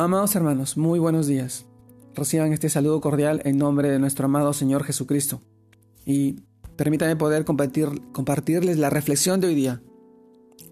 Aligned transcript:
Amados 0.00 0.36
hermanos, 0.36 0.76
muy 0.76 1.00
buenos 1.00 1.26
días. 1.26 1.66
Reciban 2.14 2.52
este 2.52 2.68
saludo 2.68 3.00
cordial 3.00 3.42
en 3.44 3.58
nombre 3.58 3.90
de 3.90 3.98
nuestro 3.98 4.26
amado 4.26 4.52
Señor 4.52 4.84
Jesucristo. 4.84 5.42
Y 6.04 6.36
permítanme 6.76 7.16
poder 7.16 7.44
compartir, 7.44 7.88
compartirles 8.12 8.78
la 8.78 8.90
reflexión 8.90 9.40
de 9.40 9.48
hoy 9.48 9.56
día, 9.56 9.82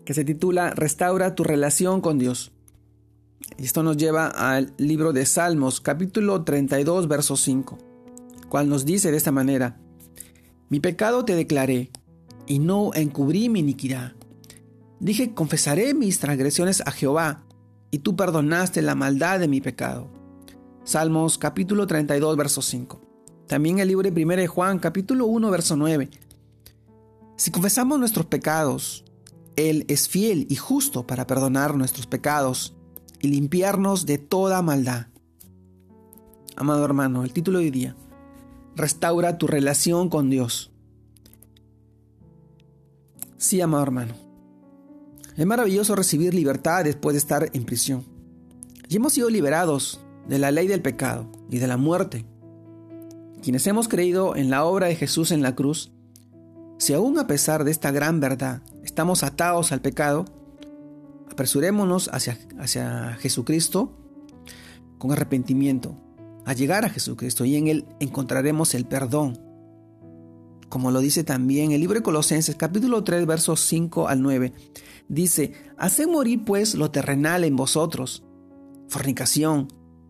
que 0.04 0.14
se 0.14 0.24
titula 0.24 0.70
Restaura 0.70 1.34
tu 1.34 1.42
relación 1.42 2.00
con 2.00 2.20
Dios. 2.20 2.52
Y 3.59 3.64
esto 3.64 3.82
nos 3.82 3.96
lleva 3.96 4.29
al 4.29 4.75
libro 4.79 5.12
de 5.12 5.27
Salmos, 5.27 5.80
capítulo 5.80 6.45
32, 6.45 7.08
verso 7.08 7.34
5, 7.34 7.79
cual 8.48 8.68
nos 8.68 8.84
dice 8.84 9.11
de 9.11 9.16
esta 9.16 9.32
manera, 9.32 9.80
Mi 10.68 10.79
pecado 10.79 11.24
te 11.24 11.34
declaré, 11.34 11.90
y 12.46 12.61
no 12.61 12.93
encubrí 12.95 13.48
mi 13.48 13.58
iniquidad. 13.58 14.12
Dije, 15.00 15.34
confesaré 15.34 15.95
mis 15.95 16.20
transgresiones 16.20 16.80
a 16.86 16.93
Jehová, 16.93 17.45
y 17.91 17.98
tú 17.98 18.16
perdonaste 18.16 18.82
la 18.82 18.95
maldad 18.95 19.41
de 19.41 19.48
mi 19.48 19.60
pecado. 19.60 20.09
Salmos 20.84 21.38
capítulo 21.38 21.87
32, 21.87 22.37
verso 22.37 22.62
5. 22.62 23.01
También 23.47 23.79
el 23.79 23.88
libro 23.88 24.10
de 24.10 24.23
1 24.23 24.37
de 24.37 24.47
Juan 24.47 24.79
capítulo 24.79 25.27
1, 25.27 25.51
verso 25.51 25.77
9. 25.77 26.10
Si 27.37 27.51
confesamos 27.51 27.98
nuestros 27.98 28.27
pecados, 28.27 29.05
Él 29.57 29.84
es 29.88 30.09
fiel 30.09 30.46
y 30.48 30.57
justo 30.57 31.07
para 31.07 31.27
perdonar 31.27 31.77
nuestros 31.77 32.07
pecados 32.07 32.74
y 33.20 33.29
limpiarnos 33.29 34.07
de 34.07 34.18
toda 34.18 34.62
maldad. 34.62 35.09
Amado 36.57 36.84
hermano, 36.84 37.24
el 37.24 37.32
título 37.32 37.59
de 37.59 37.66
hoy 37.66 37.71
día, 37.71 37.96
restaura 38.74 39.38
tu 39.38 39.46
relación 39.46 40.09
con 40.09 40.30
Dios. 40.30 40.73
Sí, 43.37 43.60
amado 43.60 43.82
hermano, 43.82 44.15
es 45.36 45.46
maravilloso 45.46 45.95
recibir 45.95 46.34
libertad 46.34 46.84
después 46.84 47.14
de 47.14 47.18
estar 47.18 47.50
en 47.52 47.64
prisión. 47.64 48.04
Y 48.88 48.96
hemos 48.96 49.12
sido 49.12 49.28
liberados 49.28 50.00
de 50.28 50.38
la 50.38 50.50
ley 50.50 50.66
del 50.66 50.82
pecado 50.82 51.30
y 51.50 51.59
de 51.59 51.66
la 51.66 51.76
muerte. 51.76 52.24
Quienes 53.43 53.66
hemos 53.66 53.88
creído 53.88 54.34
en 54.34 54.51
la 54.51 54.65
obra 54.65 54.87
de 54.87 54.96
Jesús 54.96 55.30
en 55.30 55.43
la 55.43 55.54
cruz, 55.54 55.93
si 56.78 56.95
aún 56.95 57.18
a 57.18 57.26
pesar 57.26 57.65
de 57.65 57.70
esta 57.70 57.90
gran 57.90 58.20
verdad 58.20 58.62
estamos 58.82 59.23
atados 59.23 59.73
al 59.73 59.80
pecado, 59.80 60.24
apresurémonos 61.30 62.09
hacia, 62.12 62.38
hacia 62.59 63.15
Jesucristo 63.21 63.93
con 64.98 65.12
arrepentimiento, 65.12 65.97
a 66.44 66.54
llegar 66.54 66.84
a 66.84 66.91
Jesucristo 66.91 67.44
y 67.44 67.56
en 67.56 67.69
Él 67.69 67.87
encontraremos 68.00 68.75
el 68.75 68.87
perdón. 68.87 69.46
Como 70.69 70.91
lo 70.91 71.00
dice 71.00 71.25
también 71.25 71.72
el 71.72 71.81
libro 71.81 71.97
de 71.97 72.03
Colosenses 72.03 72.56
capítulo 72.56 73.04
3 73.04 73.26
versos 73.26 73.60
5 73.60 74.09
al 74.09 74.22
9. 74.22 74.53
Dice, 75.09 75.53
haced 75.78 76.09
morir 76.09 76.44
pues 76.44 76.75
lo 76.75 76.91
terrenal 76.91 77.44
en 77.44 77.54
vosotros, 77.54 78.25
fornicación, 78.88 79.69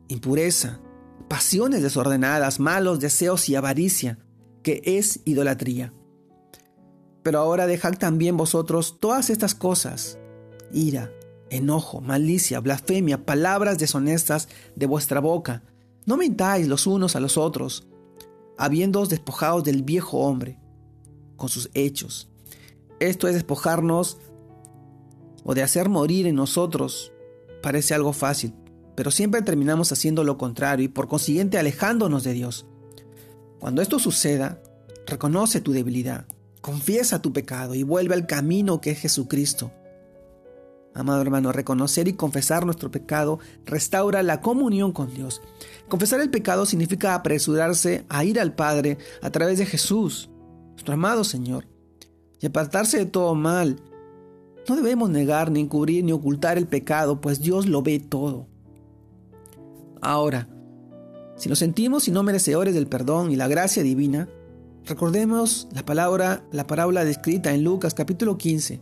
impureza, 0.08 0.80
pasiones 1.28 1.82
desordenadas, 1.82 2.60
malos 2.60 3.00
deseos 3.00 3.48
y 3.48 3.54
avaricia, 3.54 4.18
que 4.62 4.80
es 4.84 5.20
idolatría. 5.24 5.92
Pero 7.22 7.40
ahora 7.40 7.66
dejad 7.66 7.98
también 7.98 8.36
vosotros 8.36 8.98
todas 8.98 9.28
estas 9.30 9.54
cosas, 9.54 10.18
ira, 10.72 11.10
enojo, 11.50 12.00
malicia, 12.00 12.60
blasfemia, 12.60 13.26
palabras 13.26 13.78
deshonestas 13.78 14.48
de 14.74 14.86
vuestra 14.86 15.20
boca. 15.20 15.62
No 16.06 16.16
mintáis 16.16 16.68
los 16.68 16.86
unos 16.86 17.16
a 17.16 17.20
los 17.20 17.36
otros, 17.36 17.86
habiéndoos 18.58 19.08
despojados 19.08 19.64
del 19.64 19.82
viejo 19.82 20.18
hombre, 20.18 20.58
con 21.36 21.48
sus 21.48 21.70
hechos. 21.74 22.30
Esto 23.00 23.28
es 23.28 23.34
despojarnos 23.34 24.18
o 25.44 25.54
de 25.54 25.62
hacer 25.62 25.88
morir 25.88 26.26
en 26.26 26.34
nosotros 26.34 27.12
parece 27.62 27.94
algo 27.94 28.12
fácil, 28.12 28.54
pero 28.94 29.10
siempre 29.10 29.42
terminamos 29.42 29.92
haciendo 29.92 30.24
lo 30.24 30.38
contrario 30.38 30.84
y 30.84 30.88
por 30.88 31.08
consiguiente 31.08 31.58
alejándonos 31.58 32.24
de 32.24 32.32
Dios. 32.32 32.66
Cuando 33.58 33.82
esto 33.82 33.98
suceda, 33.98 34.62
reconoce 35.06 35.60
tu 35.60 35.72
debilidad, 35.72 36.26
confiesa 36.60 37.22
tu 37.22 37.32
pecado 37.32 37.74
y 37.74 37.82
vuelve 37.82 38.14
al 38.14 38.26
camino 38.26 38.80
que 38.80 38.90
es 38.90 38.98
Jesucristo. 38.98 39.72
Amado 40.96 41.20
hermano, 41.20 41.52
reconocer 41.52 42.08
y 42.08 42.14
confesar 42.14 42.64
nuestro 42.64 42.90
pecado 42.90 43.38
restaura 43.66 44.22
la 44.22 44.40
comunión 44.40 44.92
con 44.92 45.12
Dios. 45.12 45.42
Confesar 45.88 46.20
el 46.20 46.30
pecado 46.30 46.64
significa 46.64 47.14
apresurarse 47.14 48.06
a 48.08 48.24
ir 48.24 48.40
al 48.40 48.54
Padre 48.54 48.96
a 49.20 49.30
través 49.30 49.58
de 49.58 49.66
Jesús, 49.66 50.30
nuestro 50.70 50.94
amado 50.94 51.22
Señor, 51.22 51.68
y 52.40 52.46
apartarse 52.46 52.96
de 52.96 53.06
todo 53.06 53.34
mal 53.34 53.76
no 54.68 54.74
debemos 54.74 55.10
negar, 55.10 55.50
ni 55.50 55.60
encubrir, 55.60 56.02
ni 56.02 56.12
ocultar 56.12 56.58
el 56.58 56.66
pecado, 56.66 57.20
pues 57.20 57.40
Dios 57.40 57.66
lo 57.66 57.82
ve 57.82 58.00
todo. 58.00 58.48
Ahora, 60.00 60.48
si 61.36 61.48
nos 61.48 61.60
sentimos 61.60 62.08
y 62.08 62.10
no 62.10 62.22
merecedores 62.22 62.74
del 62.74 62.88
perdón 62.88 63.30
y 63.30 63.36
la 63.36 63.46
gracia 63.46 63.82
divina, 63.84 64.28
recordemos 64.84 65.68
la 65.72 65.84
palabra, 65.84 66.42
la 66.50 66.66
parábola 66.66 67.04
descrita 67.04 67.54
en 67.54 67.62
Lucas 67.62 67.94
capítulo 67.94 68.38
15. 68.38 68.80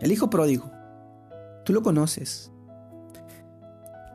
El 0.00 0.12
hijo 0.12 0.30
pródigo. 0.30 0.70
Tú 1.70 1.74
lo 1.74 1.84
conoces. 1.84 2.50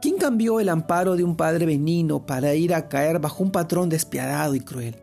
¿Quién 0.01 0.17
cambió 0.17 0.59
el 0.59 0.67
amparo 0.67 1.15
de 1.15 1.23
un 1.23 1.37
padre 1.37 1.65
benigno 1.65 2.25
para 2.25 2.53
ir 2.53 2.73
a 2.73 2.89
caer 2.89 3.19
bajo 3.19 3.41
un 3.41 3.51
patrón 3.53 3.87
despiadado 3.87 4.55
y 4.55 4.59
cruel, 4.59 4.97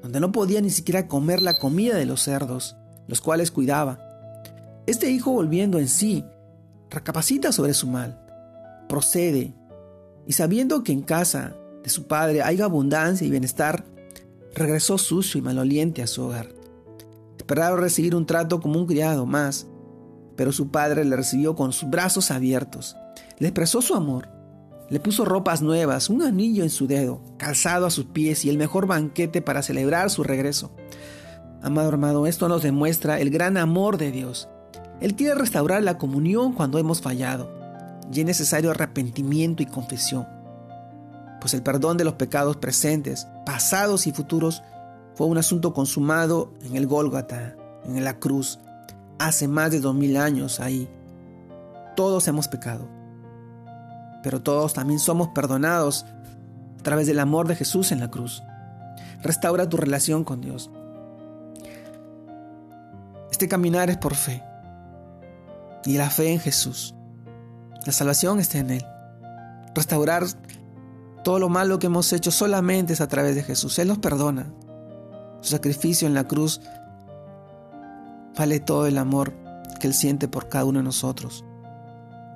donde 0.00 0.20
no 0.20 0.30
podía 0.30 0.60
ni 0.60 0.70
siquiera 0.70 1.08
comer 1.08 1.42
la 1.42 1.58
comida 1.58 1.96
de 1.96 2.06
los 2.06 2.22
cerdos, 2.22 2.76
los 3.08 3.20
cuales 3.20 3.50
cuidaba? 3.50 3.98
Este 4.86 5.10
hijo 5.10 5.32
volviendo 5.32 5.80
en 5.80 5.88
sí, 5.88 6.24
recapacita 6.90 7.50
sobre 7.50 7.74
su 7.74 7.88
mal, 7.88 8.24
procede, 8.88 9.52
y 10.28 10.32
sabiendo 10.34 10.84
que 10.84 10.92
en 10.92 11.02
casa 11.02 11.56
de 11.82 11.90
su 11.90 12.06
padre 12.06 12.40
hay 12.40 12.60
abundancia 12.60 13.26
y 13.26 13.30
bienestar, 13.30 13.84
regresó 14.54 14.96
sucio 14.96 15.38
y 15.38 15.42
maloliente 15.42 16.04
a 16.04 16.06
su 16.06 16.22
hogar. 16.22 16.50
Esperaba 17.36 17.76
recibir 17.76 18.14
un 18.14 18.26
trato 18.26 18.60
como 18.60 18.78
un 18.78 18.86
criado 18.86 19.26
más, 19.26 19.66
pero 20.40 20.52
su 20.52 20.70
padre 20.70 21.04
le 21.04 21.16
recibió 21.16 21.54
con 21.54 21.70
sus 21.70 21.90
brazos 21.90 22.30
abiertos, 22.30 22.96
le 23.38 23.48
expresó 23.48 23.82
su 23.82 23.94
amor, 23.94 24.30
le 24.88 24.98
puso 24.98 25.26
ropas 25.26 25.60
nuevas, 25.60 26.08
un 26.08 26.22
anillo 26.22 26.62
en 26.62 26.70
su 26.70 26.86
dedo, 26.86 27.20
calzado 27.36 27.84
a 27.84 27.90
sus 27.90 28.06
pies 28.06 28.46
y 28.46 28.48
el 28.48 28.56
mejor 28.56 28.86
banquete 28.86 29.42
para 29.42 29.60
celebrar 29.60 30.08
su 30.08 30.24
regreso. 30.24 30.74
Amado 31.60 31.90
hermano, 31.90 32.26
esto 32.26 32.48
nos 32.48 32.62
demuestra 32.62 33.20
el 33.20 33.28
gran 33.28 33.58
amor 33.58 33.98
de 33.98 34.12
Dios. 34.12 34.48
Él 35.02 35.14
quiere 35.14 35.34
restaurar 35.34 35.82
la 35.82 35.98
comunión 35.98 36.54
cuando 36.54 36.78
hemos 36.78 37.02
fallado, 37.02 37.52
y 38.10 38.20
es 38.20 38.24
necesario 38.24 38.70
arrepentimiento 38.70 39.62
y 39.62 39.66
confesión, 39.66 40.26
pues 41.38 41.52
el 41.52 41.62
perdón 41.62 41.98
de 41.98 42.04
los 42.04 42.14
pecados 42.14 42.56
presentes, 42.56 43.28
pasados 43.44 44.06
y 44.06 44.12
futuros 44.12 44.62
fue 45.16 45.26
un 45.26 45.36
asunto 45.36 45.74
consumado 45.74 46.54
en 46.62 46.76
el 46.76 46.86
Gólgata, 46.86 47.56
en 47.84 48.02
la 48.02 48.18
cruz, 48.18 48.58
hace 49.20 49.46
más 49.46 49.70
de 49.70 49.80
dos 49.80 49.94
mil 49.94 50.16
años 50.16 50.58
ahí. 50.60 50.88
Todos 51.94 52.26
hemos 52.26 52.48
pecado, 52.48 52.88
pero 54.22 54.40
todos 54.40 54.72
también 54.72 54.98
somos 54.98 55.28
perdonados 55.28 56.06
a 56.78 56.82
través 56.82 57.06
del 57.06 57.18
amor 57.20 57.46
de 57.46 57.54
Jesús 57.54 57.92
en 57.92 58.00
la 58.00 58.10
cruz. 58.10 58.42
Restaura 59.22 59.68
tu 59.68 59.76
relación 59.76 60.24
con 60.24 60.40
Dios. 60.40 60.70
Este 63.30 63.46
caminar 63.46 63.90
es 63.90 63.98
por 63.98 64.14
fe 64.14 64.42
y 65.84 65.98
la 65.98 66.08
fe 66.08 66.32
en 66.32 66.40
Jesús. 66.40 66.94
La 67.84 67.92
salvación 67.92 68.40
está 68.40 68.58
en 68.58 68.70
Él. 68.70 68.86
Restaurar 69.74 70.24
todo 71.22 71.38
lo 71.38 71.50
malo 71.50 71.78
que 71.78 71.86
hemos 71.86 72.12
hecho 72.14 72.30
solamente 72.30 72.94
es 72.94 73.02
a 73.02 73.08
través 73.08 73.34
de 73.34 73.42
Jesús. 73.42 73.78
Él 73.78 73.88
nos 73.88 73.98
perdona. 73.98 74.50
Su 75.42 75.50
sacrificio 75.50 76.08
en 76.08 76.14
la 76.14 76.24
cruz 76.24 76.60
vale 78.40 78.58
todo 78.58 78.86
el 78.86 78.96
amor 78.96 79.34
que 79.78 79.86
Él 79.86 79.92
siente 79.92 80.26
por 80.26 80.48
cada 80.48 80.64
uno 80.64 80.78
de 80.78 80.84
nosotros. 80.84 81.44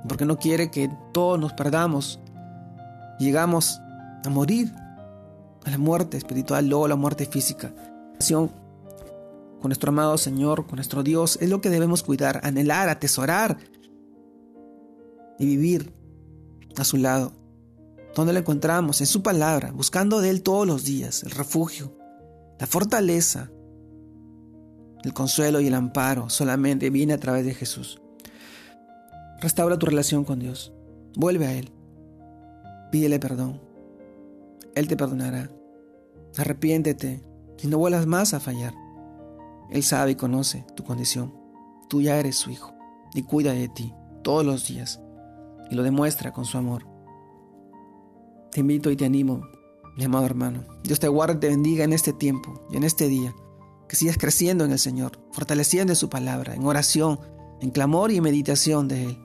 Porque 0.06 0.26
no 0.26 0.38
quiere 0.38 0.70
que 0.70 0.90
todos 1.14 1.40
nos 1.40 1.54
perdamos. 1.54 2.20
Llegamos 3.18 3.80
a 4.22 4.28
morir, 4.28 4.70
a 5.64 5.70
la 5.70 5.78
muerte 5.78 6.18
espiritual, 6.18 6.68
luego 6.68 6.84
a 6.84 6.88
la 6.90 6.96
muerte 6.96 7.24
física 7.24 7.72
con 9.60 9.70
nuestro 9.70 9.90
amado 9.90 10.18
Señor, 10.18 10.66
con 10.66 10.76
nuestro 10.76 11.02
Dios, 11.02 11.38
es 11.40 11.48
lo 11.48 11.62
que 11.62 11.70
debemos 11.70 12.02
cuidar, 12.02 12.40
anhelar, 12.42 12.90
atesorar 12.90 13.56
y 15.38 15.46
vivir 15.46 15.94
a 16.76 16.84
su 16.84 16.98
lado. 16.98 17.32
¿Dónde 18.14 18.34
lo 18.34 18.38
encontramos? 18.40 19.00
En 19.00 19.06
su 19.06 19.22
palabra, 19.22 19.72
buscando 19.72 20.20
de 20.20 20.30
Él 20.30 20.42
todos 20.42 20.66
los 20.66 20.84
días, 20.84 21.22
el 21.22 21.30
refugio, 21.30 21.96
la 22.58 22.66
fortaleza, 22.66 23.50
el 25.04 25.12
consuelo 25.12 25.60
y 25.60 25.66
el 25.66 25.74
amparo 25.74 26.30
solamente 26.30 26.90
viene 26.90 27.12
a 27.12 27.18
través 27.18 27.44
de 27.44 27.54
Jesús. 27.54 28.00
Restaura 29.40 29.78
tu 29.78 29.86
relación 29.86 30.24
con 30.24 30.38
Dios. 30.38 30.72
Vuelve 31.14 31.46
a 31.46 31.52
Él. 31.52 31.70
Pídele 32.90 33.18
perdón. 33.18 33.60
Él 34.74 34.88
te 34.88 34.96
perdonará. 34.96 35.50
Arrepiéntete 36.38 37.22
y 37.62 37.66
no 37.66 37.78
vuelvas 37.78 38.06
más 38.06 38.32
a 38.32 38.40
fallar. 38.40 38.74
Él 39.70 39.82
sabe 39.82 40.12
y 40.12 40.14
conoce 40.14 40.64
tu 40.74 40.84
condición. 40.84 41.34
Tú 41.88 42.00
ya 42.00 42.18
eres 42.18 42.36
su 42.36 42.50
hijo 42.50 42.72
y 43.14 43.22
cuida 43.22 43.52
de 43.52 43.68
ti 43.68 43.92
todos 44.22 44.44
los 44.44 44.66
días 44.66 45.00
y 45.70 45.74
lo 45.74 45.82
demuestra 45.82 46.32
con 46.32 46.46
su 46.46 46.56
amor. 46.56 46.86
Te 48.50 48.60
invito 48.60 48.90
y 48.90 48.96
te 48.96 49.04
animo, 49.04 49.42
mi 49.96 50.04
amado 50.04 50.24
hermano. 50.24 50.64
Dios 50.82 50.98
te 50.98 51.08
guarde 51.08 51.34
y 51.34 51.40
te 51.40 51.48
bendiga 51.48 51.84
en 51.84 51.92
este 51.92 52.12
tiempo 52.12 52.66
y 52.70 52.76
en 52.76 52.84
este 52.84 53.08
día. 53.08 53.34
Que 53.88 53.96
sigas 53.96 54.18
creciendo 54.18 54.64
en 54.64 54.72
el 54.72 54.78
Señor, 54.78 55.20
fortaleciendo 55.32 55.92
en 55.92 55.96
su 55.96 56.08
palabra, 56.08 56.54
en 56.54 56.64
oración, 56.64 57.20
en 57.60 57.70
clamor 57.70 58.10
y 58.10 58.20
meditación 58.20 58.88
de 58.88 59.04
Él. 59.04 59.18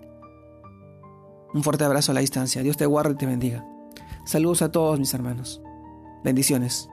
Un 1.53 1.63
fuerte 1.63 1.83
abrazo 1.83 2.11
a 2.11 2.15
la 2.15 2.21
distancia. 2.21 2.61
Dios 2.61 2.77
te 2.77 2.85
guarde 2.85 3.13
y 3.13 3.17
te 3.17 3.25
bendiga. 3.25 3.65
Saludos 4.25 4.61
a 4.61 4.71
todos 4.71 4.99
mis 4.99 5.13
hermanos. 5.13 5.61
Bendiciones. 6.23 6.89